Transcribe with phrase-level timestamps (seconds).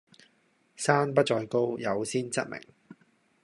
[0.75, 2.59] 山不在高，有仙則名